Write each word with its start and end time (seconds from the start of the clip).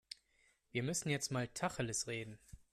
Wir 0.71 0.81
müssen 0.81 1.11
jetzt 1.11 1.29
mal 1.31 1.47
Tacheles 1.49 2.07
reden. 2.07 2.39